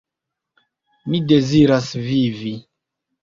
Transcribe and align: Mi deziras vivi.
Mi 1.09 1.19
deziras 1.33 1.91
vivi. 2.07 2.55